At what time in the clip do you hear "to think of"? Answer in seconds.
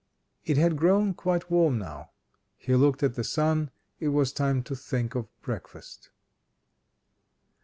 4.63-5.27